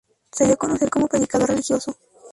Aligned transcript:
Se 0.31 0.45
dio 0.45 0.55
a 0.55 0.57
conocer 0.57 0.89
como 0.89 1.05
predicador 1.07 1.49
religioso. 1.49 1.95